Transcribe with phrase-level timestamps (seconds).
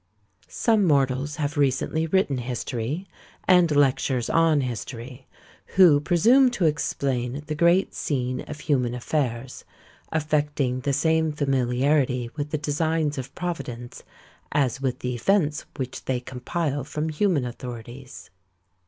[0.47, 3.07] Some mortals have recently written history,
[3.47, 5.27] and "Lectures on History,"
[5.77, 9.63] who presume to explain the great scene of human affairs,
[10.11, 14.01] affecting the same familiarity with the designs of Providence
[14.51, 18.31] as with the events which they compile from human authorities.